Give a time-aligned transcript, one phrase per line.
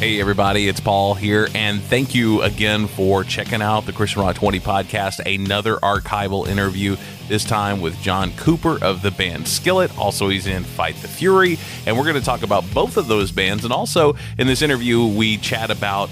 [0.00, 4.34] Hey, everybody, it's Paul here, and thank you again for checking out the Christian Rock
[4.34, 5.20] 20 podcast.
[5.26, 6.96] Another archival interview,
[7.28, 9.98] this time with John Cooper of the band Skillet.
[9.98, 13.30] Also, he's in Fight the Fury, and we're going to talk about both of those
[13.30, 13.62] bands.
[13.64, 16.08] And also, in this interview, we chat about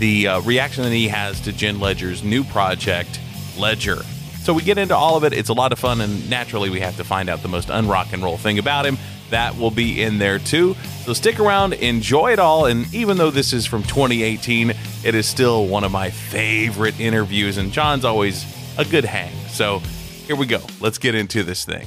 [0.00, 3.20] the uh, reaction that he has to Jen Ledger's new project,
[3.56, 4.02] Ledger.
[4.42, 5.32] So we get into all of it.
[5.32, 8.12] It's a lot of fun, and naturally, we have to find out the most unrock
[8.12, 8.98] and roll thing about him.
[9.30, 10.74] That will be in there too.
[11.04, 12.66] So stick around, enjoy it all.
[12.66, 14.72] And even though this is from 2018,
[15.04, 17.56] it is still one of my favorite interviews.
[17.58, 18.44] And John's always
[18.78, 19.32] a good hang.
[19.48, 19.80] So
[20.26, 20.60] here we go.
[20.80, 21.86] Let's get into this thing.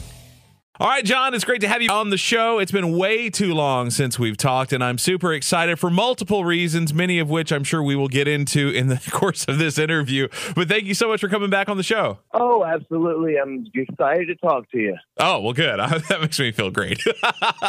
[0.82, 2.58] All right, John, it's great to have you on the show.
[2.58, 6.92] It's been way too long since we've talked, and I'm super excited for multiple reasons,
[6.92, 10.28] many of which I'm sure we will get into in the course of this interview.
[10.56, 12.18] But thank you so much for coming back on the show.
[12.34, 13.36] Oh, absolutely.
[13.38, 14.98] I'm excited to talk to you.
[15.20, 15.78] Oh, well, good.
[16.10, 17.00] that makes me feel great.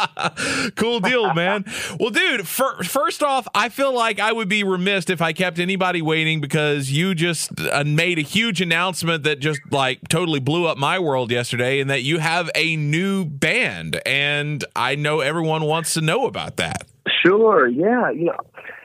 [0.75, 1.65] cool deal, man.
[1.99, 5.59] well, dude, for, first off, I feel like I would be remiss if I kept
[5.59, 10.65] anybody waiting because you just uh, made a huge announcement that just like totally blew
[10.65, 15.19] up my world yesterday, and that you have a new new band, and I know
[15.19, 16.87] everyone wants to know about that.
[17.25, 18.09] Sure, yeah.
[18.11, 18.37] You know,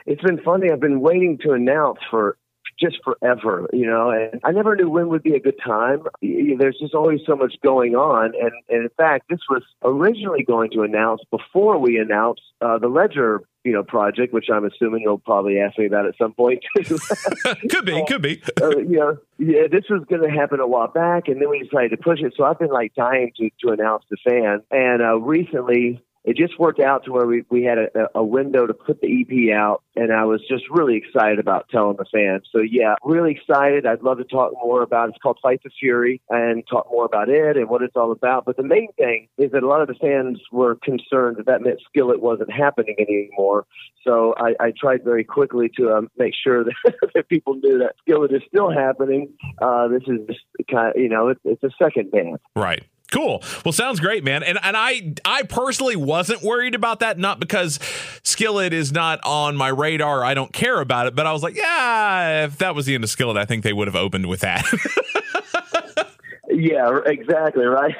[0.05, 0.71] it's been funny.
[0.71, 2.37] I've been waiting to announce for
[2.79, 6.03] just forever, you know, and I never knew when would be a good time.
[6.21, 8.33] There's just always so much going on.
[8.39, 12.87] And, and in fact, this was originally going to announce before we announced uh, the
[12.87, 16.63] Ledger, you know, project, which I'm assuming you'll probably ask me about at some point
[17.69, 18.41] could be, could be.
[18.61, 21.59] uh, you know, yeah, this was going to happen a while back, and then we
[21.63, 22.33] decided to push it.
[22.35, 24.61] So I've been like dying to, to announce the fan.
[24.71, 28.67] And uh, recently, it just worked out to where we, we had a, a window
[28.67, 32.43] to put the EP out, and I was just really excited about telling the fans.
[32.51, 33.85] So, yeah, really excited.
[33.85, 35.11] I'd love to talk more about it.
[35.11, 38.45] It's called Fight the Fury and talk more about it and what it's all about.
[38.45, 41.61] But the main thing is that a lot of the fans were concerned that that
[41.61, 43.65] meant Skillet wasn't happening anymore.
[44.05, 47.95] So I, I tried very quickly to um, make sure that, that people knew that
[48.01, 49.29] Skillet is still happening.
[49.61, 52.39] Uh, this is just kind of, you know, it's, it's a second band.
[52.55, 52.83] Right.
[53.11, 53.43] Cool.
[53.65, 54.43] Well, sounds great, man.
[54.43, 57.79] And and I I personally wasn't worried about that, not because
[58.23, 60.23] Skillet is not on my radar.
[60.23, 63.03] I don't care about it, but I was like, yeah, if that was the end
[63.03, 64.63] of Skillet, I think they would have opened with that.
[66.49, 67.65] yeah, exactly.
[67.65, 67.95] Right.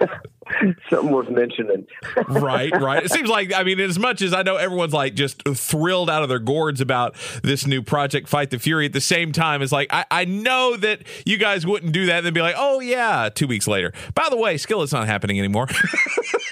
[0.90, 1.86] something worth mentioning.
[2.28, 3.04] right, right.
[3.04, 6.22] It seems like I mean, as much as I know everyone's like just thrilled out
[6.22, 8.86] of their gourds about this new project, Fight the Fury.
[8.86, 12.18] At the same time, it's like I, I know that you guys wouldn't do that
[12.18, 13.92] and then be like, oh yeah, two weeks later.
[14.14, 15.68] By the way, Skillet's not happening anymore.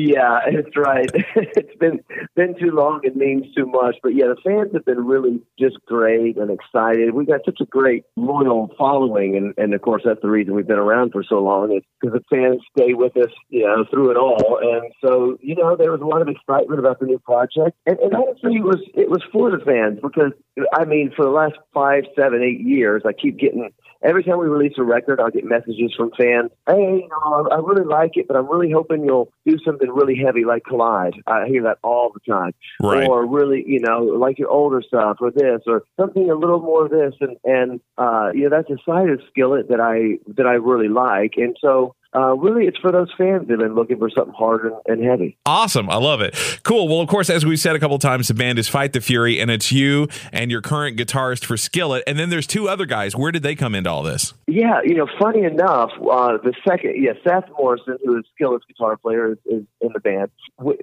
[0.00, 1.10] Yeah, it's right.
[1.36, 2.00] it's been
[2.34, 3.00] been too long.
[3.02, 3.96] It means too much.
[4.02, 7.12] But yeah, the fans have been really just great and excited.
[7.12, 10.66] We've got such a great loyal following, and and of course that's the reason we've
[10.66, 11.76] been around for so long.
[11.76, 14.58] Is because the fans stay with us, you know, through it all.
[14.62, 17.98] And so you know, there was a lot of excitement about the new project, and,
[17.98, 20.32] and honestly, it was it was for the fans because
[20.72, 23.68] I mean, for the last five, seven, eight years, I keep getting
[24.02, 26.50] every time we release a record, I'll get messages from fans.
[26.66, 30.16] Hey, you know, I really like it, but I'm really hoping you'll do something really
[30.16, 31.14] heavy like Collide.
[31.26, 32.52] I hear that all the time.
[32.82, 33.08] Right.
[33.08, 36.86] Or really, you know, like your older stuff or this or something a little more
[36.86, 37.14] of this.
[37.20, 40.88] And, and, uh, you know, that's a side of Skillet that I, that I really
[40.88, 41.34] like.
[41.36, 44.64] And so, uh, really, it's for those fans that have been looking for something hard
[44.64, 45.38] and, and, heavy.
[45.46, 45.88] Awesome.
[45.88, 46.36] I love it.
[46.64, 46.88] Cool.
[46.88, 49.38] Well, of course, as we've said a couple times, the band is Fight the Fury,
[49.38, 52.02] and it's you and your current guitarist for Skillet.
[52.08, 53.14] And then there's two other guys.
[53.14, 54.34] Where did they come into all this?
[54.48, 58.96] Yeah, you know, funny enough, uh, the second, yeah, Seth Morrison, who is Skillet's guitar
[58.96, 60.30] player, is, is in the band.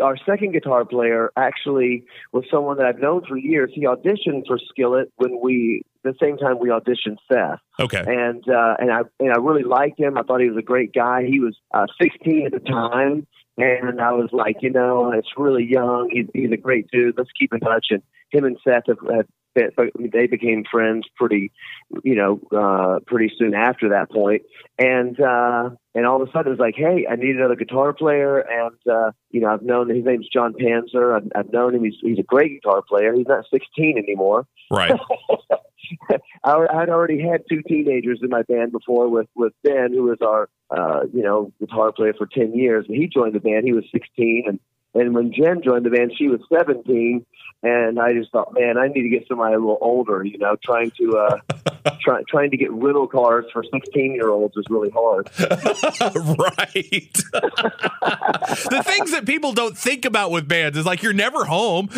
[0.01, 3.71] Our second guitar player actually was someone that I've known for years.
[3.73, 7.59] He auditioned for Skillet when we the same time we auditioned Seth.
[7.79, 8.03] Okay.
[8.05, 10.17] And uh, and I and I really liked him.
[10.17, 11.25] I thought he was a great guy.
[11.25, 15.65] He was uh, 16 at the time, and I was like, you know, it's really
[15.69, 16.09] young.
[16.11, 17.15] He's, he's a great dude.
[17.17, 17.87] Let's keep in touch.
[17.89, 19.25] And him and Seth have, have
[20.11, 21.51] they became friends pretty,
[22.03, 24.43] you know, uh, pretty soon after that point.
[24.77, 27.93] And uh, and all of a sudden it was like, hey, I need another guitar
[27.93, 28.39] player.
[28.39, 31.15] And uh, you know, I've known his name's John Panzer.
[31.15, 31.83] I've, I've known him.
[31.83, 33.13] He's he's a great guitar player.
[33.13, 34.45] He's not 16 anymore.
[34.71, 34.91] Right.
[36.43, 40.19] I, I'd already had two teenagers in my band before with with Ben, who was
[40.21, 43.65] our uh, you know guitar player for 10 years, and he joined the band.
[43.65, 44.59] He was 16, and
[44.93, 47.25] and when Jen joined the band, she was 17.
[47.63, 50.23] And I just thought, man, I need to get somebody a little older.
[50.23, 51.39] You know, trying to uh,
[52.01, 55.29] try, trying to get rental cars for 16 year olds is really hard.
[55.39, 57.13] right.
[58.69, 61.89] the things that people don't think about with bands is like you're never home.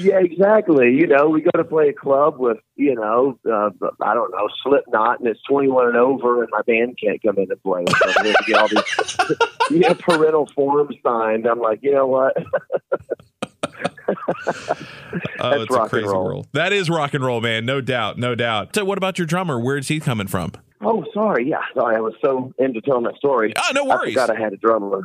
[0.00, 0.94] Yeah, exactly.
[0.94, 4.48] You know, we go to play a club with, you know, uh, I don't know,
[4.62, 7.84] Slipknot, and it's 21 and over, and my band can't come in and play.
[7.86, 9.16] So I get all these
[9.70, 11.46] you know, parental forms signed.
[11.46, 12.36] I'm like, you know what?
[15.40, 16.48] oh, it's a crazy world.
[16.52, 17.64] That is rock and roll, man.
[17.64, 18.74] No doubt, no doubt.
[18.74, 19.58] So, what about your drummer?
[19.58, 20.52] Where's he coming from?
[20.84, 21.48] Oh, sorry.
[21.48, 21.96] Yeah, sorry.
[21.96, 23.52] I was so into telling that story.
[23.56, 24.16] Oh, no worries.
[24.16, 25.04] I forgot I had a drummer.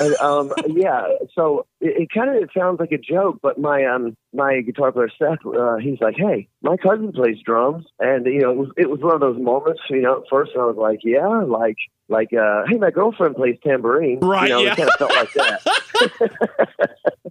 [0.00, 1.02] and, um, yeah.
[1.34, 4.92] So it, it kind of it sounds like a joke, but my um my guitar
[4.92, 8.68] player Seth, uh, he's like, "Hey, my cousin plays drums," and you know, it was
[8.76, 9.80] it was one of those moments.
[9.90, 11.76] You know, at first I was like, "Yeah," like
[12.08, 14.44] like, uh, "Hey, my girlfriend plays tambourine." Right.
[14.44, 14.72] You know, yeah.
[14.72, 15.66] it kind of felt like that.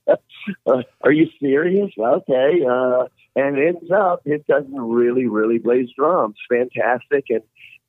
[0.67, 1.91] uh, are you serious?
[1.97, 2.65] Okay.
[2.69, 3.05] Uh,
[3.35, 7.41] and it ends up his cousin really, really plays drums, fantastic, and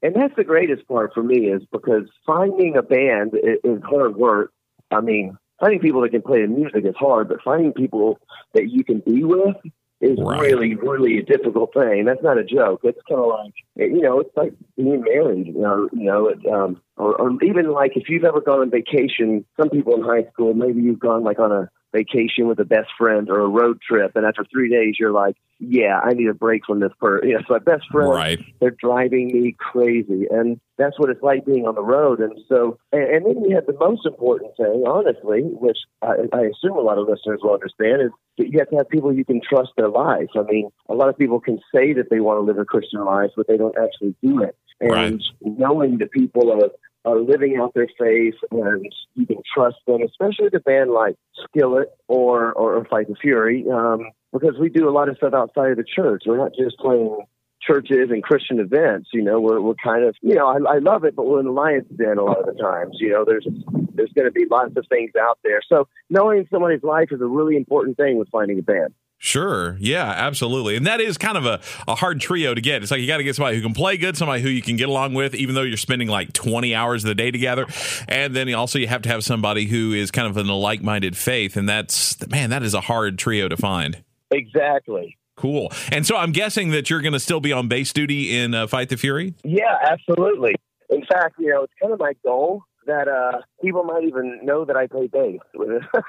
[0.07, 3.33] and that's the greatest part for me is because finding a band
[3.65, 4.53] is hard work.
[4.93, 8.21] I mean, finding people that can play the music is hard, but finding people
[8.55, 9.57] that you can be with
[10.01, 10.41] is right.
[10.41, 12.05] really, really a difficult thing.
[12.05, 12.83] That's not a joke.
[12.85, 16.39] It's kind of like, you know, it's like being married, you know, you know, it,
[16.47, 20.31] um, or, or even like if you've ever gone on vacation, some people in high
[20.33, 23.81] school, maybe you've gone like on a vacation with a best friend or a road
[23.81, 27.31] trip, and after three days, you're like, "Yeah, I need a break from this person."
[27.31, 28.39] Know, so my best friend, right.
[28.61, 32.21] they're driving me crazy, and that's what it's like being on the road.
[32.21, 36.43] And so, and, and then we have the most important thing, honestly, which I, I
[36.43, 39.25] assume a lot of listeners will understand, is that you have to have people you
[39.25, 40.31] can trust their lives.
[40.35, 43.05] I mean, a lot of people can say that they want to live a Christian
[43.05, 44.57] life, but they don't actually do it.
[44.81, 45.21] And right.
[45.41, 46.69] knowing the people are
[47.07, 51.15] are living out their faith and you can trust them, especially the band like
[51.45, 55.71] Skillet or, or, Fight the Fury, um, because we do a lot of stuff outside
[55.71, 56.25] of the church.
[56.27, 57.25] We're not just playing
[57.63, 59.11] churches and Christian events.
[59.13, 61.47] You know, we're, we're kind of, you know, I, I love it, but we're in
[61.47, 62.97] lion's den a lot of the times.
[62.99, 63.47] You know, there's
[63.95, 65.63] there's going to be lots of things out there.
[65.67, 68.95] So knowing somebody's life is a really important thing with finding a band.
[69.19, 69.77] Sure.
[69.81, 70.77] Yeah, absolutely.
[70.77, 72.83] And that is kind of a, a hard trio to get.
[72.83, 74.77] It's like you got to get somebody who can play good, somebody who you can
[74.77, 77.67] get along with, even though you're spending like 20 hours of the day together.
[78.09, 80.83] And then also you have to have somebody who is kind of in a like
[80.83, 81.57] minded faith.
[81.57, 84.03] And that's, man, that is a hard trio to find.
[84.31, 85.17] Exactly.
[85.37, 85.73] Cool.
[85.91, 88.67] And so I'm guessing that you're going to still be on bass duty in uh,
[88.67, 89.35] Fight the Fury?
[89.45, 90.55] Yeah, absolutely.
[90.91, 94.65] In fact, you know, it's kind of my goal that uh, people might even know
[94.65, 95.41] that I play bass.
[95.55, 96.03] with uh,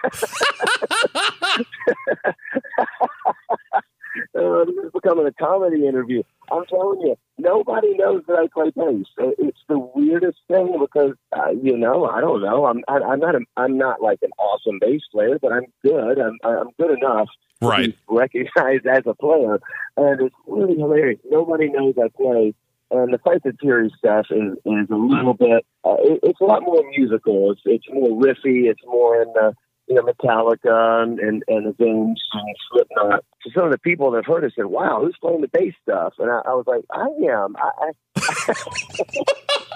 [4.65, 6.23] this is becoming a comedy interview.
[6.51, 9.05] I'm telling you, nobody knows that I play bass.
[9.37, 12.65] It's the weirdest thing because uh, you know I don't know.
[12.65, 16.19] I'm I, I'm not a, I'm not like an awesome bass player, but I'm good.
[16.19, 17.27] I'm I'm good enough
[17.61, 17.85] right.
[17.85, 19.59] to be recognized as a player,
[19.97, 21.19] and it's really hilarious.
[21.29, 22.53] Nobody knows I play
[22.91, 26.45] and the Fight the Fury stuff is, is a little bit, uh, it, it's a
[26.45, 27.51] lot more musical.
[27.51, 28.69] It's, it's more riffy.
[28.69, 29.53] It's more in the,
[29.87, 33.25] you know, Metallica and, and, and the Zooms and Slipknot.
[33.43, 36.13] So some of the people that've heard it said, wow, who's playing the bass stuff?
[36.19, 37.55] And I, I was like, I am.
[37.57, 37.91] I, I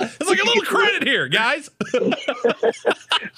[0.02, 1.70] it's like a little credit here, guys.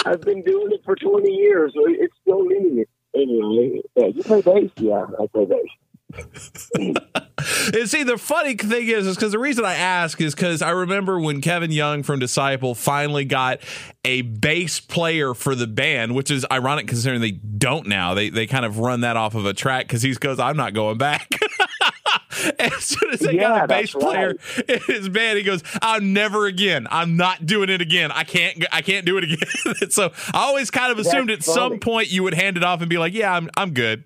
[0.06, 1.74] I've been doing it for 20 years.
[1.74, 2.86] So it's still me.
[3.16, 4.72] Anyway, yeah, you play bass?
[4.78, 5.70] Yeah, I play bass
[6.76, 10.72] and see, the funny thing is, is because the reason I ask is because I
[10.72, 13.60] remember when Kevin Young from Disciple finally got
[14.06, 18.14] a bass player for the band, which is ironic considering they don't now.
[18.14, 20.74] They they kind of run that off of a track because he goes, "I'm not
[20.74, 21.30] going back."
[22.60, 24.70] as soon as they yeah, got a bass player right.
[24.70, 26.88] in his band, he goes, "I'm never again.
[26.90, 28.12] I'm not doing it again.
[28.12, 28.64] I can't.
[28.72, 31.72] I can't do it again." so I always kind of assumed That's at funny.
[31.72, 34.04] some point you would hand it off and be like, "Yeah, I'm I'm good."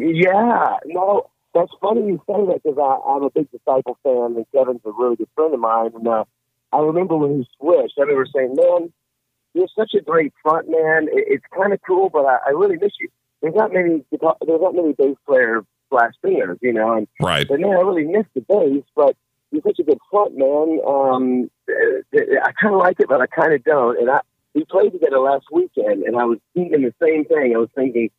[0.00, 4.80] Yeah, no, that's funny you say that because I'm a big Disciple fan and Kevin's
[4.84, 5.92] a really good friend of mine.
[5.94, 6.24] And uh,
[6.72, 8.92] I remember when he switched, I remember saying, "Man,
[9.54, 11.08] you're such a great front man.
[11.10, 13.08] It, it's kind of cool, but I, I really miss you."
[13.42, 16.96] There's not many there's not many bass player slash singers, you know.
[16.96, 17.46] And right.
[17.48, 19.16] but man, I really miss the bass, but
[19.50, 20.80] you're such a good front man.
[20.86, 23.98] Um, I kind of like it, but I kind of don't.
[23.98, 24.20] And I
[24.54, 27.52] we played together last weekend, and I was thinking the same thing.
[27.54, 28.10] I was thinking,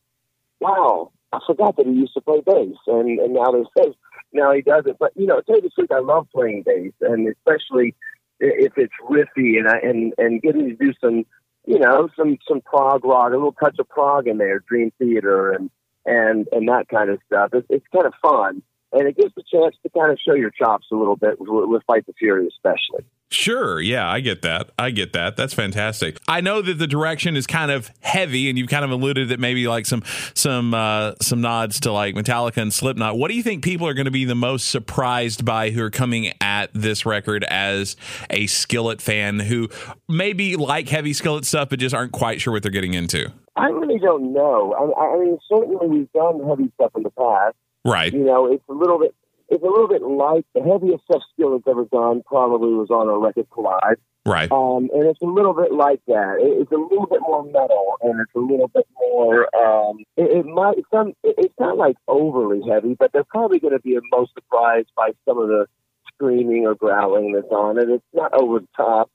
[0.60, 3.94] wow, I forgot that he used to play bass, and and now say
[4.34, 5.00] now he doesn't.
[5.00, 7.96] But you know, to you the I love playing bass, and especially
[8.40, 11.26] if it's riffy and I and and getting to do some,
[11.66, 15.52] you know, some some prog rock, a little touch of prog in there, Dream Theater,
[15.52, 15.70] and
[16.06, 17.52] and and that kind of stuff.
[17.54, 18.62] It's, it's kind of fun,
[18.92, 21.50] and it gives the chance to kind of show your chops a little bit with,
[21.50, 23.06] with Fight the Fury, especially.
[23.32, 23.80] Sure.
[23.80, 24.72] Yeah, I get that.
[24.78, 25.38] I get that.
[25.38, 26.18] That's fantastic.
[26.28, 29.40] I know that the direction is kind of heavy, and you've kind of alluded that
[29.40, 33.18] maybe like some some uh, some nods to like Metallica and Slipknot.
[33.18, 35.90] What do you think people are going to be the most surprised by who are
[35.90, 37.96] coming at this record as
[38.30, 39.70] a Skillet fan who
[40.10, 43.32] maybe like heavy Skillet stuff, but just aren't quite sure what they're getting into?
[43.56, 44.74] I really don't know.
[44.74, 47.56] I, I mean, certainly we've done heavy stuff in the past.
[47.86, 48.14] Right.
[48.14, 49.16] You know, it's a little bit
[49.52, 50.46] it's a little bit light.
[50.56, 53.98] The heaviest stuff Skillet's ever done probably was on a record collide.
[54.26, 54.52] Right.
[54.52, 56.38] Um, and it's a little bit like that.
[56.40, 59.50] It, it's a little bit more metal, and it's a little bit more.
[59.56, 61.10] Um, it, it might some.
[61.24, 65.12] It, it's not like overly heavy, but they're probably going to be most surprised by
[65.28, 65.66] some of the
[66.14, 67.90] screaming or growling that's on it.
[67.90, 69.10] It's not over the top,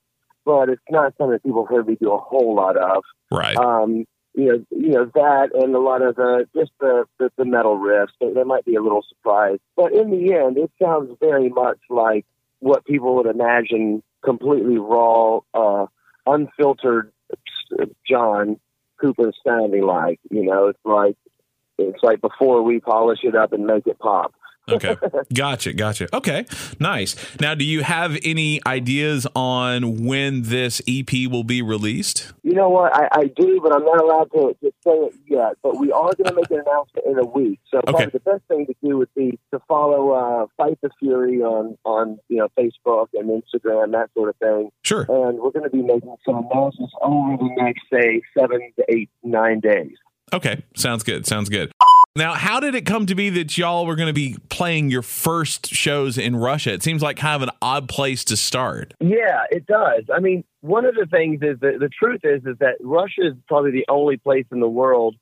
[0.44, 3.02] but it's not something that people have heard me do a whole lot of.
[3.30, 3.56] Right.
[3.56, 4.04] Um,
[4.36, 7.78] you know, you know that, and a lot of the just the the, the metal
[7.78, 8.08] riffs.
[8.20, 12.26] They, might be a little surprised, but in the end, it sounds very much like
[12.60, 15.86] what people would imagine completely raw, uh,
[16.26, 17.12] unfiltered
[18.08, 18.60] John
[19.00, 20.20] Cooper sounding like.
[20.30, 21.16] You know, it's like
[21.78, 24.34] it's like before we polish it up and make it pop.
[24.68, 24.96] Okay.
[25.34, 25.72] Gotcha.
[25.72, 26.14] Gotcha.
[26.16, 26.44] Okay.
[26.80, 27.14] Nice.
[27.40, 32.32] Now, do you have any ideas on when this EP will be released?
[32.42, 32.94] You know what?
[32.94, 35.54] I, I do, but I'm not allowed to, to say it yet.
[35.62, 37.60] But we are going to make an announcement in a week.
[37.70, 38.10] So probably Okay.
[38.12, 42.18] the best thing to do would be to follow uh, Fight the Fury on, on
[42.28, 44.70] you know Facebook and Instagram, that sort of thing.
[44.82, 45.02] Sure.
[45.02, 49.10] And we're going to be making some announcements over the next, say, seven to eight,
[49.22, 49.92] nine days.
[50.32, 50.64] Okay.
[50.74, 51.24] Sounds good.
[51.26, 51.70] Sounds good.
[52.16, 55.02] Now, how did it come to be that y'all were going to be playing your
[55.02, 56.72] first shows in Russia?
[56.72, 58.94] It seems like kind of an odd place to start.
[59.00, 60.04] Yeah, it does.
[60.12, 63.34] I mean, one of the things is that the truth is is that Russia is
[63.46, 65.14] probably the only place in the world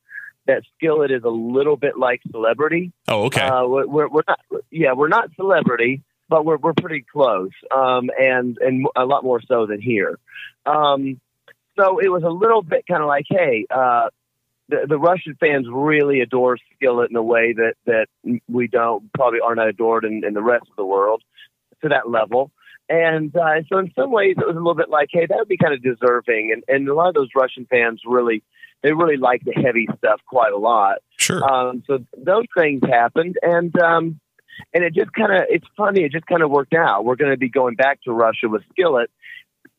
[0.46, 2.92] that Skillet is a little bit like celebrity.
[3.08, 3.40] Oh, okay.
[3.40, 4.38] Uh, we're, we're we're not,
[4.70, 9.40] yeah, we're not celebrity, but we're we're pretty close, um, and and a lot more
[9.42, 10.16] so than here.
[10.64, 11.20] Um,
[11.76, 14.10] so it was a little bit kind of like, hey, uh,
[14.68, 18.06] the, the Russian fans really adore Skillet in a way that that
[18.48, 21.22] we don't probably aren't adored in, in the rest of the world
[21.82, 22.50] to that level.
[22.88, 25.48] And uh, so in some ways it was a little bit like, hey, that would
[25.48, 26.52] be kind of deserving.
[26.52, 28.42] And and a lot of those Russian fans really
[28.84, 30.98] they really like the heavy stuff quite a lot.
[31.16, 31.42] sure.
[31.42, 34.20] Um, so those things happened, and um,
[34.74, 36.02] and it just kind of it's funny.
[36.02, 37.04] It just kind of worked out.
[37.04, 39.10] We're going to be going back to Russia with Skillet,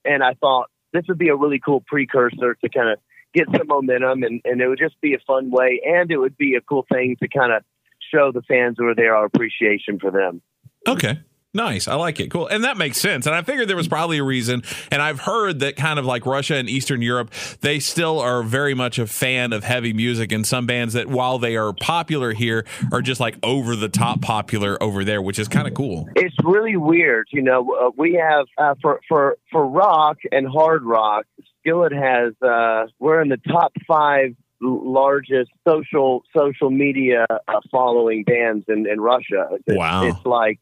[0.03, 2.99] and I thought this would be a really cool precursor to kind of
[3.35, 6.37] get some momentum, and and it would just be a fun way, and it would
[6.37, 7.63] be a cool thing to kind of
[8.11, 10.41] show the fans who are there our appreciation for them.
[10.87, 11.19] Okay.
[11.55, 11.87] Nice.
[11.87, 12.29] I like it.
[12.29, 12.47] Cool.
[12.47, 13.25] And that makes sense.
[13.25, 14.61] And I figured there was probably a reason.
[14.91, 18.73] And I've heard that kind of like Russia and Eastern Europe, they still are very
[18.73, 20.33] much a fan of heavy music.
[20.33, 24.21] And some bands that, while they are popular here, are just like over the top
[24.21, 26.09] popular over there, which is kind of cool.
[26.17, 27.73] It's really weird, you know.
[27.73, 31.25] Uh, we have uh, for for for rock and hard rock,
[31.65, 38.65] Skillet has uh, we're in the top five largest social social media uh, following bands
[38.67, 39.49] in in Russia.
[39.51, 40.07] It's, Wow.
[40.07, 40.59] it's like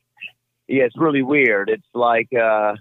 [0.67, 1.69] yeah, it's really weird.
[1.69, 2.75] It's like uh,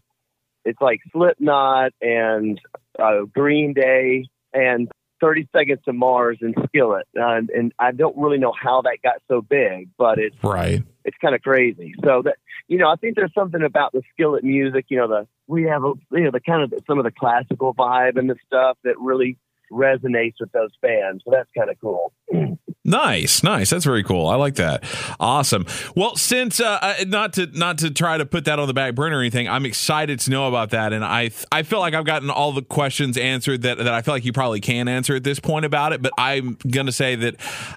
[0.65, 2.61] it's like Slipknot and
[2.99, 4.89] uh, Green Day and
[5.21, 8.99] 30 Seconds to Mars and Skillet, uh, and, and I don't really know how that
[9.05, 10.83] got so big, but it's Right.
[11.05, 11.95] it's kind of crazy.
[12.05, 12.37] So that
[12.69, 14.87] you know, I think there's something about the skillet music.
[14.89, 17.75] You know, the we have a, you know the kind of some of the classical
[17.75, 19.39] vibe and the stuff that really
[19.71, 21.23] resonates with those fans.
[21.25, 22.13] So that's kind of cool.
[22.85, 23.71] Nice, nice.
[23.71, 24.27] That's very cool.
[24.27, 24.83] I like that.
[25.21, 25.67] Awesome.
[25.95, 29.19] Well, since uh, not to not to try to put that on the back burner
[29.19, 32.29] or anything, I'm excited to know about that, and I I feel like I've gotten
[32.29, 35.39] all the questions answered that that I feel like you probably can answer at this
[35.39, 36.03] point about it.
[36.03, 37.37] But I'm gonna say that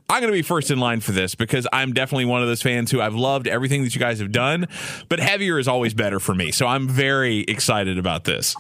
[0.09, 2.89] I'm gonna be first in line for this because I'm definitely one of those fans
[2.89, 4.67] who I've loved everything that you guys have done,
[5.07, 6.50] but heavier is always better for me.
[6.51, 8.55] So I'm very excited about this.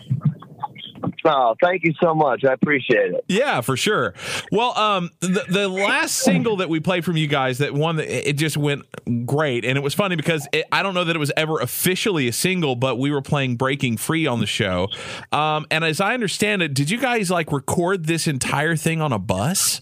[1.27, 2.43] Oh, thank you so much.
[2.47, 3.25] I appreciate it.
[3.27, 4.13] Yeah, for sure.
[4.51, 8.29] Well, um, the the last single that we played from you guys, that one that
[8.29, 8.83] it just went
[9.25, 12.27] great, and it was funny because it, I don't know that it was ever officially
[12.27, 14.87] a single, but we were playing "Breaking Free" on the show.
[15.31, 19.11] Um, and as I understand it, did you guys like record this entire thing on
[19.11, 19.81] a bus?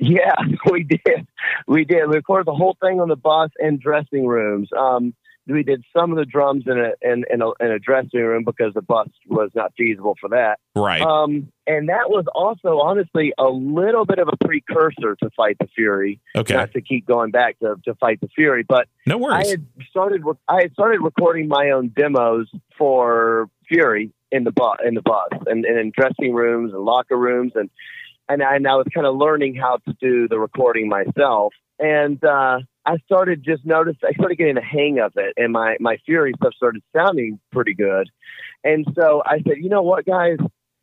[0.00, 0.34] Yeah,
[0.70, 1.28] we did.
[1.68, 2.08] We did.
[2.08, 4.68] We recorded the whole thing on the bus and dressing rooms.
[4.76, 5.14] Um,
[5.52, 8.44] we did some of the drums in a in, in a in a dressing room
[8.44, 10.58] because the bus was not feasible for that.
[10.74, 11.00] Right.
[11.02, 15.68] Um, and that was also honestly a little bit of a precursor to Fight the
[15.74, 16.20] Fury.
[16.36, 16.54] okay.
[16.54, 19.50] Not to keep going back to, to Fight the Fury, but No I worries.
[19.50, 24.94] had started I had started recording my own demos for Fury in the bus in
[24.94, 27.70] the bus and, and in dressing rooms and locker rooms and
[28.28, 32.22] and I, and I was kind of learning how to do the recording myself and
[32.24, 35.98] uh, I started just notice I started getting the hang of it and my my
[36.04, 38.10] Fury stuff started sounding pretty good.
[38.64, 40.38] And so I said you know what guys?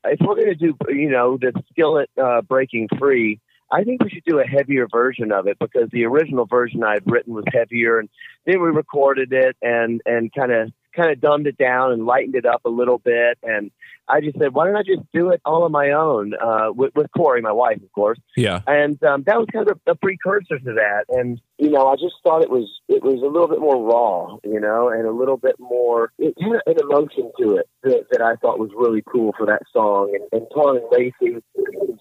[0.06, 3.42] If we're going to do you know the skillet uh, breaking free
[3.72, 6.94] I think we should do a heavier version of it because the original version I
[6.94, 8.10] had written was heavier, and
[8.46, 12.36] then we recorded it and and kind of kind of dumbed it down and lightened
[12.36, 13.38] it up a little bit.
[13.44, 13.72] And
[14.08, 16.94] I just said, why don't I just do it all on my own uh, with,
[16.96, 18.20] with Korey, my wife, of course.
[18.36, 18.62] Yeah.
[18.66, 21.06] And um, that was kind of a, a precursor to that.
[21.10, 24.38] And you know, I just thought it was it was a little bit more raw,
[24.44, 28.22] you know, and a little bit more it had an emotion to it that, that
[28.22, 30.16] I thought was really cool for that song.
[30.16, 31.44] And, and calling Lacey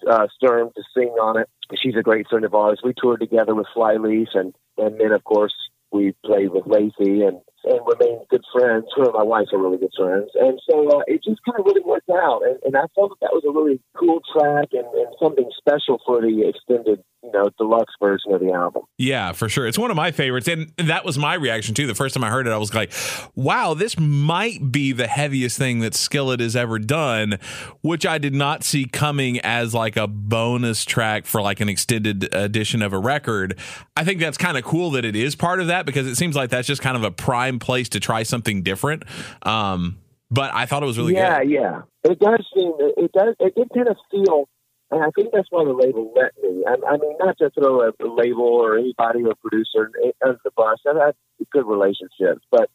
[0.09, 1.49] uh, Sturm to sing on it,
[1.81, 2.81] she's a great friend of ours.
[2.83, 5.53] We toured together with Flyleaf, and and then of course
[5.91, 8.85] we played with Lacey and and remained good friends.
[8.97, 11.65] Her and my wife are really good friends, and so uh, it just kind of
[11.65, 12.41] really worked out.
[12.43, 16.01] And, and I felt that that was a really cool track and, and something special
[16.05, 18.83] for the extended, you know, deluxe version of the album.
[18.97, 19.67] Yeah, for sure.
[19.67, 21.85] It's one of my favorites, and that was my reaction too.
[21.85, 22.91] The first time I heard it, I was like,
[23.35, 27.37] "Wow, this might be the heaviest thing that Skillet has ever done,"
[27.81, 32.33] which I did not see coming as like a bonus track for like an extended
[32.33, 33.59] edition of a record.
[33.95, 36.35] I think that's kind of cool that it is part of that because it seems
[36.35, 39.03] like that's just kind of a prime place to try something different.
[39.43, 39.99] Um,
[40.31, 41.49] but I thought it was really yeah, good.
[41.49, 41.59] Yeah,
[42.03, 42.11] yeah.
[42.11, 44.47] It does seem it does it did kind of feel,
[44.91, 46.63] and I think that's why the label let me.
[46.67, 49.91] I, I mean, not just throw a, a label or anybody or producer
[50.23, 50.79] under the bus.
[50.87, 51.15] I've had
[51.51, 52.69] good relationships, but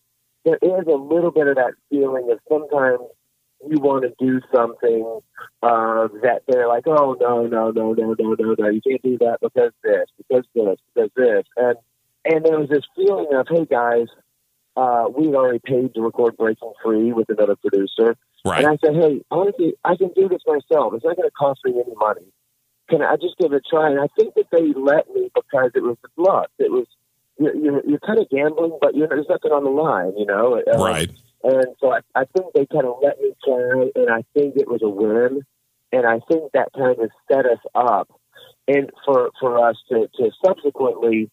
[0.45, 3.01] there is a little bit of that feeling of sometimes
[3.67, 5.21] you want to do something
[5.63, 9.17] uh, that they're like, oh no, no, no, no, no, no, no, you can't do
[9.19, 11.77] that because this, because this, because this, and
[12.25, 14.09] and there was this feeling of, hey guys,
[14.77, 18.17] uh, we had already paid to record Breaking Free with another producer.
[18.45, 18.65] Right.
[18.65, 20.93] And I said, hey, honestly, I can do this myself.
[20.95, 22.27] It's not going to cost me any money.
[22.91, 23.91] Can I just give it a try?
[23.91, 26.47] And I think that they let me because it was the bluff.
[26.59, 26.87] It was,
[27.39, 30.61] you're, you're, you're kind of gambling, but you're, there's nothing on the line, you know?
[30.77, 31.11] Right.
[31.43, 34.69] And so I, I think they kind of let me try, and I think it
[34.69, 35.43] was a win.
[35.93, 38.09] And I think that kind of set us up
[38.67, 41.31] and for, for us to, to subsequently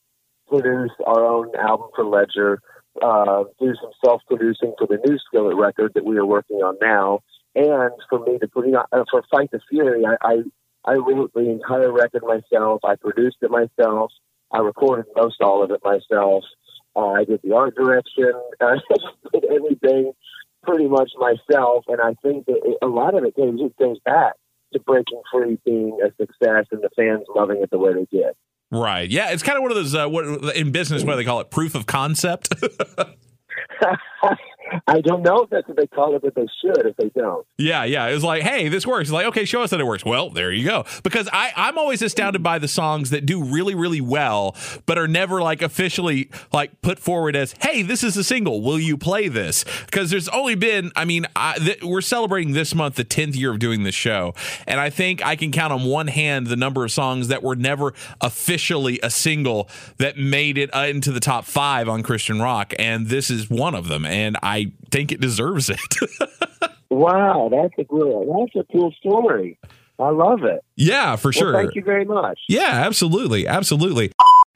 [0.48, 2.62] produce our own album for Ledger
[3.02, 6.78] uh, do some self producing for the new Skillet record that we are working on
[6.82, 7.22] now.
[7.56, 10.38] And for me to put, uh, for Fight the Fury, I, I,
[10.86, 12.82] I wrote the entire record myself.
[12.84, 14.12] I produced it myself.
[14.52, 16.44] I recorded most all of it myself.
[16.96, 18.34] Uh, I did the art direction.
[18.62, 18.78] I
[19.34, 20.14] did everything
[20.64, 21.86] pretty much myself.
[21.88, 24.34] And I think that it, a lot of it goes, it goes back
[24.74, 28.34] to Breaking Free being a success and the fans loving it the way they did.
[28.72, 29.10] Right.
[29.10, 31.52] Yeah, it's kind of one of those uh, what in business what they call it
[31.52, 32.50] proof of concept.
[34.88, 37.46] I don't know if that's what they call it, but they should if they don't.
[37.58, 38.08] Yeah, yeah.
[38.08, 39.10] It was like, hey, this works.
[39.10, 40.06] It's like, okay, show us that it works.
[40.06, 40.86] Well, there you go.
[41.04, 45.08] Because I, I'm always astounded by the songs that do really, really well, but are
[45.08, 48.62] never like officially like put forward as, hey, this is a single.
[48.62, 49.66] Will you play this?
[49.86, 53.52] Because there's only been, I mean, I, th- we're celebrating this month the 10th year
[53.52, 54.34] of doing this show,
[54.68, 57.56] and I think I can count on one hand the number of songs that were
[57.56, 62.74] never officially a single that made it uh, into the top five on Christian rock,
[62.80, 64.06] and this is one of them.
[64.06, 65.80] And I I think it deserves it.
[66.90, 69.58] wow, that's a cool that's a cool story.
[69.98, 70.62] I love it.
[70.76, 71.54] Yeah, for sure.
[71.54, 72.40] Well, thank you very much.
[72.50, 73.48] Yeah, absolutely.
[73.48, 74.12] Absolutely.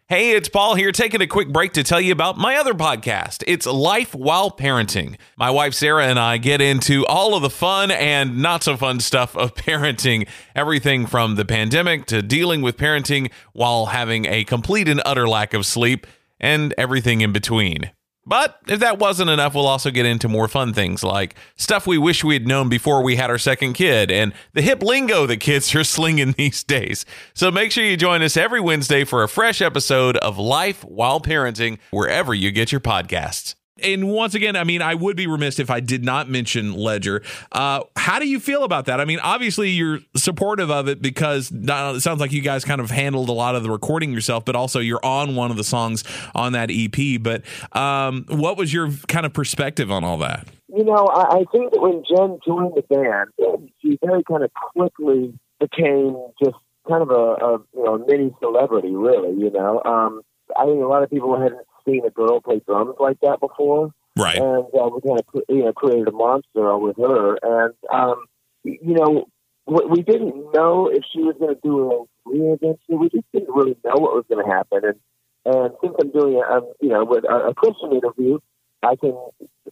[0.09, 3.43] Hey, it's Paul here, taking a quick break to tell you about my other podcast.
[3.47, 5.15] It's Life While Parenting.
[5.37, 8.99] My wife Sarah and I get into all of the fun and not so fun
[8.99, 14.89] stuff of parenting, everything from the pandemic to dealing with parenting while having a complete
[14.89, 16.05] and utter lack of sleep,
[16.39, 17.91] and everything in between.
[18.25, 21.97] But if that wasn't enough, we'll also get into more fun things like stuff we
[21.97, 25.37] wish we had known before we had our second kid and the hip lingo that
[25.37, 27.05] kids are slinging these days.
[27.33, 31.21] So make sure you join us every Wednesday for a fresh episode of Life While
[31.21, 33.55] Parenting, wherever you get your podcasts.
[33.83, 37.21] And once again, I mean, I would be remiss if I did not mention Ledger.
[37.51, 39.01] Uh, how do you feel about that?
[39.01, 42.89] I mean, obviously you're supportive of it because it sounds like you guys kind of
[42.89, 46.05] handled a lot of the recording yourself, but also you're on one of the songs
[46.33, 47.21] on that EP.
[47.21, 50.47] But um, what was your kind of perspective on all that?
[50.69, 54.51] You know, I, I think that when Jen joined the band, she very kind of
[54.53, 56.55] quickly became just
[56.87, 59.37] kind of a, a you know mini celebrity, really.
[59.37, 60.21] You know, um,
[60.55, 63.91] I think a lot of people hadn't seen a girl play drums like that before.
[64.17, 64.37] Right.
[64.37, 68.25] And uh, we kind of you know created a monster with her, and um,
[68.63, 69.25] you know
[69.67, 72.97] we didn't know if she was going to do a career eventually.
[72.97, 74.99] We just didn't really know what was going to happen, and
[75.45, 78.39] and since I'm doing a um, you know with a, a Christian interview,
[78.81, 79.15] I can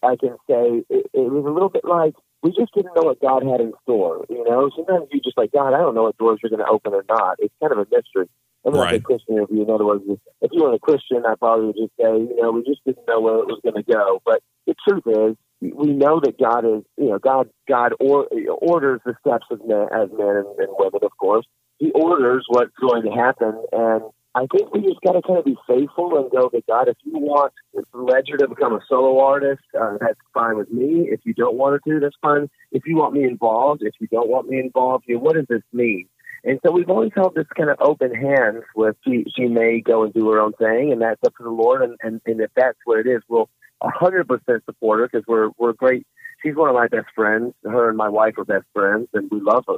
[0.04, 3.22] I can say it, it was a little bit like we just didn't know what
[3.22, 4.26] God had in store.
[4.30, 6.70] You know, sometimes you just like God, I don't know what doors you're going to
[6.70, 7.38] open or not.
[7.40, 8.28] It's kind of a mystery.
[8.66, 8.96] I'm not right.
[8.96, 9.64] a Christian interview.
[9.64, 12.52] In other words, if you were a Christian, I probably would just say, you know,
[12.52, 14.22] we just didn't know where it was going to go.
[14.26, 18.28] But the truth is, we know that God is, you know, God God or,
[18.62, 21.02] orders the steps of men as men and, and women.
[21.04, 21.46] Of course,
[21.80, 24.04] He orders what's going to happen, and
[24.36, 26.98] I think we just got to kind of be faithful and go, that God, if
[27.04, 27.54] you want
[27.94, 31.08] Ledger to become a solo artist, uh, that's fine with me.
[31.08, 32.50] If you don't want to, that's fine.
[32.72, 35.46] If you want me involved, if you don't want me involved, you know, what does
[35.50, 36.08] this mean?
[36.44, 40.04] And so we've always held this kind of open hands with she, she may go
[40.04, 41.82] and do her own thing, and that's up to the Lord.
[41.82, 43.50] And, and, and if that's what it is, we'll
[43.82, 46.06] 100% support her because we're, we're great.
[46.42, 47.54] She's one of my best friends.
[47.64, 49.78] Her and my wife are best friends, and we love her.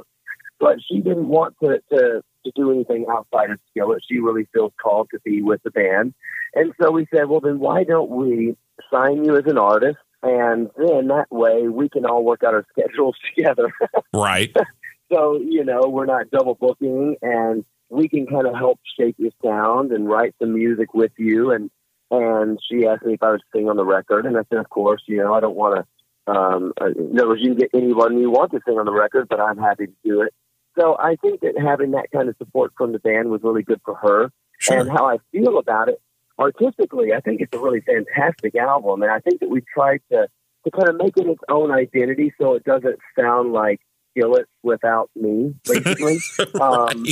[0.58, 4.02] But she didn't want to, to, to do anything outside of Skillet.
[4.08, 6.14] She really feels called to be with the band.
[6.54, 8.56] And so we said, well, then why don't we
[8.92, 9.98] sign you as an artist?
[10.22, 13.72] And then that way we can all work out our schedules together.
[14.12, 14.54] right.
[15.12, 19.30] So, you know, we're not double booking and we can kind of help shape your
[19.44, 21.52] sound and write some music with you.
[21.52, 21.70] And,
[22.10, 24.26] and she asked me if I would sing on the record.
[24.26, 25.86] And I said, of course, you know, I don't want
[26.26, 28.86] to, um, uh, in other words, you can get anyone you want to sing on
[28.86, 30.34] the record, but I'm happy to do it.
[30.78, 33.80] So I think that having that kind of support from the band was really good
[33.84, 34.30] for her.
[34.58, 34.78] Sure.
[34.78, 36.00] And how I feel about it
[36.38, 39.02] artistically, I think it's a really fantastic album.
[39.02, 40.28] And I think that we tried to,
[40.64, 43.80] to kind of make it its own identity so it doesn't sound like
[44.16, 46.18] Skillet without me, basically.
[46.60, 47.04] um,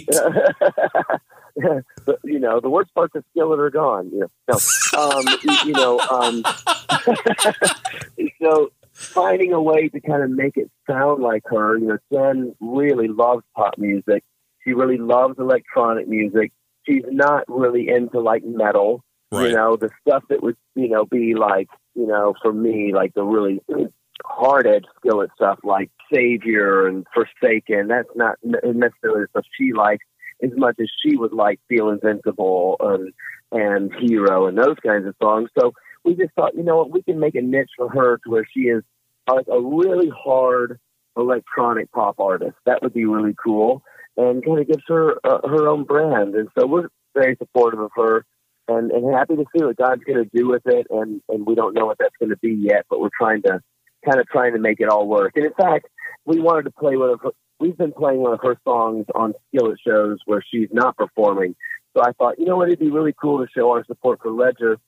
[2.04, 4.10] but, you know, the worst parts of Skillet are gone.
[4.10, 4.58] You know,
[4.94, 5.24] no, um,
[5.64, 6.42] you, know, um,
[8.42, 11.78] so finding a way to kind of make it sound like her.
[11.78, 14.24] You know, Jen really loves pop music.
[14.64, 16.52] She really loves electronic music.
[16.86, 19.04] She's not really into like metal.
[19.30, 19.48] Right.
[19.48, 23.14] You know, the stuff that would, you know, be like, you know, for me, like
[23.14, 23.60] the really
[24.24, 27.88] hard edge skillet stuff like Savior and Forsaken.
[27.88, 30.04] That's not necessarily stuff she likes
[30.42, 33.12] as much as she would like Feel Invincible and,
[33.52, 35.50] and Hero and those kinds of songs.
[35.58, 35.72] So
[36.04, 38.46] we just thought, you know what, we can make a niche for her to where
[38.52, 38.82] she is
[39.28, 40.78] like a really hard
[41.16, 42.56] electronic pop artist.
[42.66, 43.82] That would be really cool
[44.16, 46.34] and kind of gives her uh, her own brand.
[46.34, 48.24] And so we're very supportive of her
[48.68, 50.86] and, and happy to see what God's going to do with it.
[50.90, 53.60] And, and we don't know what that's going to be yet, but we're trying to
[54.04, 55.32] kind of trying to make it all work.
[55.36, 55.86] And in fact,
[56.24, 59.34] we wanted to play one of her, we've been playing one of her songs on
[59.48, 61.54] Skillet shows where she's not performing.
[61.96, 64.30] So I thought, you know what, it'd be really cool to show our support for
[64.30, 64.78] Ledger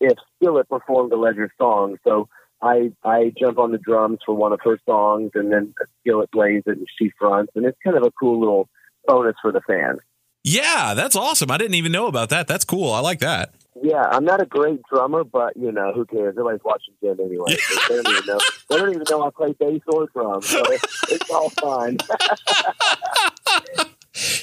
[0.00, 1.96] if Skillet performed a Ledger song.
[2.04, 2.28] So
[2.62, 6.62] I I jump on the drums for one of her songs, and then Skillet plays
[6.66, 8.68] it and she fronts, and it's kind of a cool little
[9.06, 10.00] bonus for the fans.
[10.42, 11.50] Yeah, that's awesome.
[11.50, 12.46] I didn't even know about that.
[12.46, 12.92] That's cool.
[12.92, 13.52] I like that.
[13.82, 16.34] Yeah, I'm not a great drummer, but you know who cares?
[16.38, 17.56] Everybody's watching Jen anyway.
[17.56, 18.38] So they don't even know.
[18.70, 20.48] They don't even know I play bass or drums.
[20.48, 20.62] So
[21.08, 21.98] it's all fine.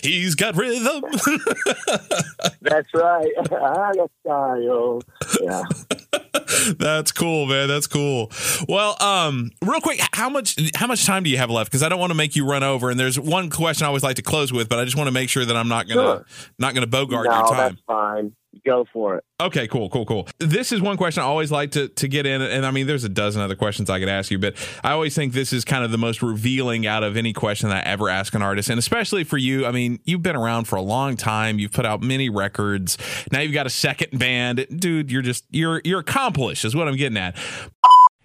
[0.04, 1.02] He's got rhythm.
[2.62, 3.32] That's right.
[3.40, 5.02] I got style.
[5.42, 5.64] Yeah.
[6.78, 7.70] That's cool, man.
[7.70, 8.32] That's cool.
[8.70, 11.72] Well, um, real quick, how much how much time do you have left?
[11.72, 12.92] Because I don't want to make you run over.
[12.92, 15.12] And there's one question I always like to close with, but I just want to
[15.12, 16.26] make sure that I'm not gonna sure.
[16.60, 17.58] not gonna bogart no, your time.
[17.58, 18.34] That's fine
[18.66, 19.24] go for it.
[19.42, 20.28] Okay, cool, cool, cool.
[20.40, 23.04] This is one question I always like to to get in, and I mean, there's
[23.04, 25.84] a dozen other questions I could ask you, but I always think this is kind
[25.84, 28.80] of the most revealing out of any question that I ever ask an artist, and
[28.80, 29.66] especially for you.
[29.66, 31.60] I mean, you've been around for a long time.
[31.60, 32.98] You've put out many records.
[33.32, 35.12] Now you've got a second band, dude.
[35.12, 37.36] You're just you're you're accomplished, is what I'm getting at.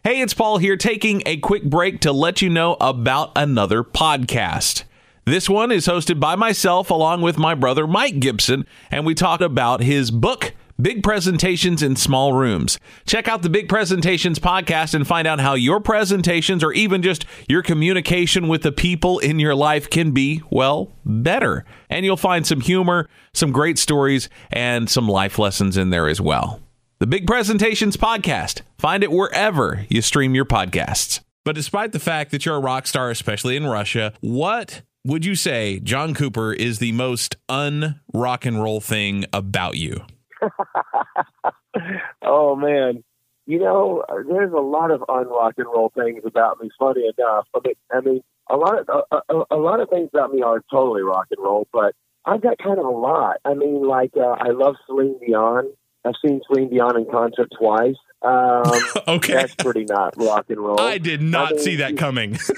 [0.04, 4.84] Hey, it's Paul here, taking a quick break to let you know about another podcast.
[5.28, 9.42] This one is hosted by myself along with my brother Mike Gibson, and we talk
[9.42, 12.80] about his book, Big Presentations in Small Rooms.
[13.04, 17.26] Check out the Big Presentations podcast and find out how your presentations or even just
[17.46, 21.66] your communication with the people in your life can be, well, better.
[21.90, 26.22] And you'll find some humor, some great stories, and some life lessons in there as
[26.22, 26.62] well.
[27.00, 28.62] The Big Presentations podcast.
[28.78, 31.20] Find it wherever you stream your podcasts.
[31.44, 35.34] But despite the fact that you're a rock star, especially in Russia, what would you
[35.34, 40.04] say John Cooper is the most un rock and roll thing about you?
[42.22, 43.02] oh man,
[43.46, 46.68] you know, there's a lot of un rock and roll things about me.
[46.78, 50.10] Funny enough, I mean, I mean, a lot of a, a, a lot of things
[50.12, 51.94] about me are totally rock and roll, but
[52.26, 53.38] I've got kind of a lot.
[53.46, 55.72] I mean, like uh, I love Celine Dion.
[56.04, 57.96] I've seen Celine Dion in concert twice.
[58.20, 58.70] Um,
[59.08, 60.78] okay, that's pretty not rock and roll.
[60.78, 62.38] I did not I mean, see that coming.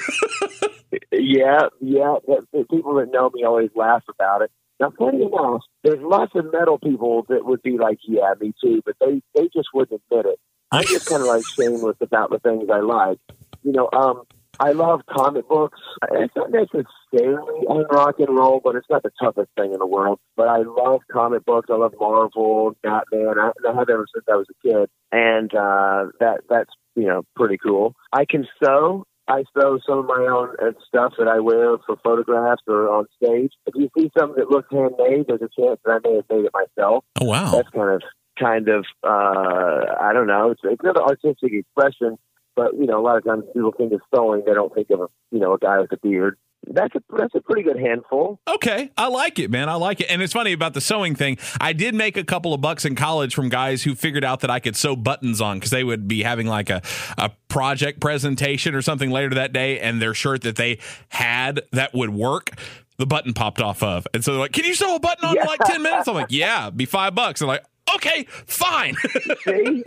[1.31, 2.17] yeah, yeah.
[2.27, 4.51] The, people that know me always laugh about it.
[4.81, 8.83] Now, funny enough, there's lots of metal people that would be like, "Yeah, me too,"
[8.85, 10.41] but they they just wouldn't admit it.
[10.73, 13.19] I'm just kind of like shameless about the things I like.
[13.63, 14.23] You know, um,
[14.59, 15.79] I love comic books.
[16.13, 19.87] It's not necessarily on rock and roll, but it's not the toughest thing in the
[19.87, 20.19] world.
[20.37, 21.69] But I love comic books.
[21.71, 23.39] I love Marvel, Batman.
[23.39, 27.23] I, I have ever since I was a kid, and uh, that that's you know
[27.37, 27.95] pretty cool.
[28.13, 29.05] I can sew.
[29.31, 33.07] I sew some of my own uh, stuff that I wear for photographs or on
[33.23, 33.53] stage.
[33.67, 36.47] If you see something that looks handmade, there's a chance that I may have made
[36.47, 37.05] it myself.
[37.21, 37.53] Oh wow.
[37.53, 38.03] That's kind of
[38.39, 40.51] kind of uh, I don't know.
[40.51, 42.19] It's, it's another artistic expression,
[42.57, 45.01] but you know, a lot of times people think of sewing, they don't think of
[45.01, 46.37] a you know a guy with a beard.
[46.67, 48.39] That's a that's a pretty good handful.
[48.47, 49.69] Okay, I like it, man.
[49.69, 50.07] I like it.
[50.11, 51.39] And it's funny about the sewing thing.
[51.61, 54.51] I did make a couple of bucks in college from guys who figured out that
[54.51, 56.83] I could sew buttons on because they would be having like a,
[57.19, 61.95] a project presentation or something later that day, and their shirt that they had that
[61.95, 62.51] would work.
[62.99, 65.35] The button popped off of, and so they're like, "Can you sew a button on
[65.35, 65.43] Yeah.
[65.43, 67.65] in like ten minutes?" I'm like, "Yeah, be five bucks." I'm like,
[67.97, 68.95] "Okay, fine."
[69.45, 69.83] See,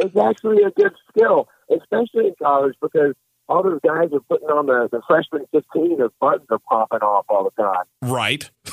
[0.00, 3.14] it's actually a good skill, especially in college because
[3.48, 7.24] all those guys are putting on the, the freshman 15, their buttons are popping off
[7.28, 7.84] all the time.
[8.02, 8.50] right.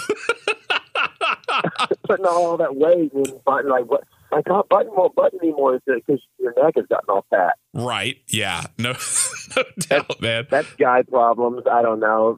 [2.07, 4.03] putting on all that weight and button like what?
[4.35, 7.55] I can't button won't button anymore because your neck has gotten all fat.
[7.73, 8.17] Right.
[8.27, 8.65] Yeah.
[8.77, 8.91] No,
[9.55, 10.47] no doubt, man.
[10.49, 11.63] That's guy problems.
[11.71, 12.37] I don't know.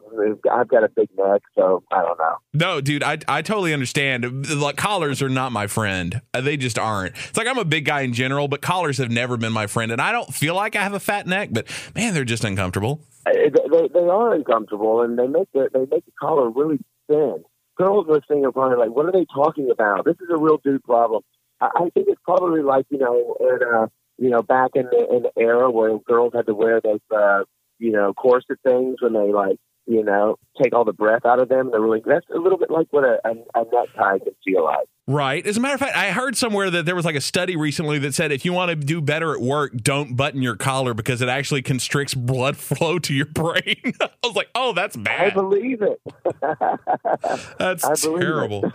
[0.52, 2.36] I've got a big neck, so I don't know.
[2.54, 4.48] No, dude, I I totally understand.
[4.56, 6.22] Like collars are not my friend.
[6.34, 7.16] Uh, They just aren't.
[7.30, 9.92] It's like I'm a big guy in general, but collars have never been my friend,
[9.92, 11.50] and I don't feel like I have a fat neck.
[11.52, 13.02] But man, they're just uncomfortable.
[13.26, 17.44] Uh, They, they are uncomfortable, and they make the they make the collar really thin.
[17.78, 20.06] Girls listening are probably like, "What are they talking about?
[20.06, 21.24] This is a real dude problem."
[21.60, 25.24] I, think it's probably like you know, in, uh, you know, back in the in
[25.24, 27.44] the era where girls had to wear those uh,
[27.80, 31.50] you know corset things when they like you know take all the breath out of
[31.50, 31.72] them.
[31.72, 34.88] They're really that's a little bit like what a, a, a necktie can feel like.
[35.10, 35.48] Right.
[35.48, 37.98] As a matter of fact, I heard somewhere that there was like a study recently
[38.00, 41.22] that said if you want to do better at work, don't button your collar because
[41.22, 43.78] it actually constricts blood flow to your brain.
[44.02, 45.28] I was like, oh, that's bad.
[45.32, 46.02] I believe it.
[47.58, 48.22] That's believe it.
[48.22, 48.74] terrible.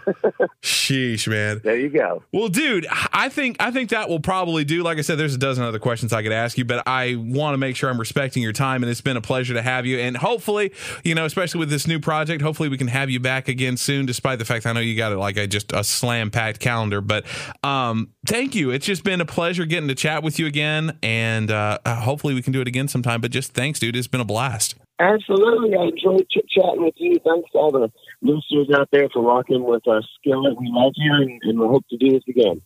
[0.62, 1.60] Sheesh, man.
[1.62, 2.22] there you go.
[2.32, 4.82] Well, dude, I think I think that will probably do.
[4.82, 7.52] Like I said, there's a dozen other questions I could ask you, but I want
[7.52, 9.98] to make sure I'm respecting your time, and it's been a pleasure to have you.
[9.98, 10.72] And hopefully,
[11.04, 14.06] you know, especially with this new project, hopefully we can have you back again soon.
[14.06, 17.00] Despite the fact I know you got it like a just a slam packed calendar,
[17.00, 17.24] but
[17.64, 18.70] um, thank you.
[18.70, 22.42] It's just been a pleasure getting to chat with you again, and uh, hopefully we
[22.42, 23.20] can do it again sometime.
[23.20, 23.96] But just thanks, dude.
[23.96, 24.76] It's been a blast.
[24.98, 25.74] Absolutely.
[25.76, 27.18] I enjoyed chit chatting with you.
[27.24, 30.56] Thanks to all the listeners out there for rocking with our skillet.
[30.60, 32.62] We love you and, and we hope to do this again.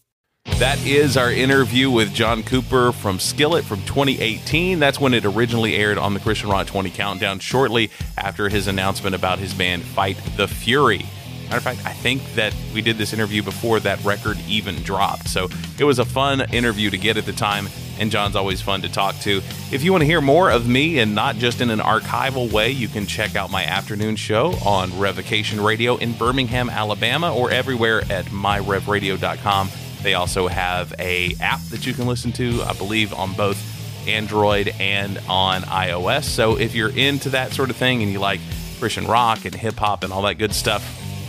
[0.59, 4.79] That is our interview with John Cooper from Skillet from 2018.
[4.79, 9.15] That's when it originally aired on the Christian Rock 20 Countdown, shortly after his announcement
[9.15, 11.05] about his band Fight the Fury.
[11.45, 15.29] Matter of fact, I think that we did this interview before that record even dropped.
[15.29, 17.69] So it was a fun interview to get at the time,
[18.01, 19.43] and John's always fun to talk to.
[19.71, 22.71] If you want to hear more of me and not just in an archival way,
[22.71, 28.01] you can check out my afternoon show on Revocation Radio in Birmingham, Alabama, or everywhere
[28.11, 29.69] at myrevradio.com.
[30.07, 33.59] They also have a app that you can listen to, I believe, on both
[34.07, 36.23] Android and on iOS.
[36.23, 38.39] So if you're into that sort of thing and you like
[38.79, 40.85] Christian rock and hip hop and all that good stuff,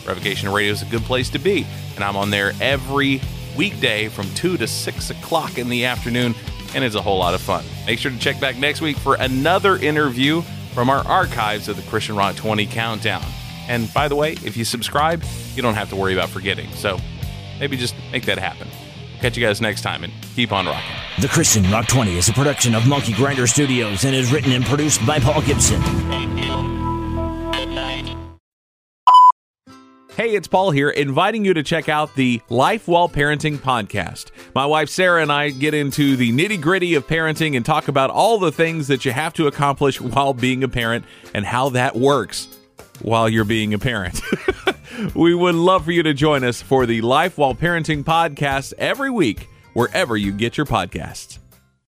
[0.07, 1.65] Revocation Radio is a good place to be.
[1.95, 3.19] And I'm on there every
[3.57, 6.35] weekday from 2 to 6 o'clock in the afternoon,
[6.75, 7.65] and it's a whole lot of fun.
[7.87, 10.43] Make sure to check back next week for another interview
[10.75, 13.25] from our archives of the Christian Rock 20 Countdown.
[13.67, 15.23] And by the way, if you subscribe,
[15.55, 16.69] you don't have to worry about forgetting.
[16.73, 16.99] So
[17.60, 18.67] maybe just make that happen.
[19.20, 20.96] Catch you guys next time and keep on rocking.
[21.20, 24.63] The Christian Rock 20 is a production of Monkey Grinder Studios and is written and
[24.63, 25.82] produced by Paul Gibson.
[30.17, 34.32] Hey, it's Paul here, inviting you to check out the Life While Parenting podcast.
[34.56, 38.10] My wife Sarah and I get into the nitty gritty of parenting and talk about
[38.10, 41.96] all the things that you have to accomplish while being a parent and how that
[41.96, 42.48] works
[43.00, 44.20] while you're being a parent.
[45.15, 49.10] we would love for you to join us for the Life While Parenting podcast every
[49.10, 51.39] week, wherever you get your podcasts.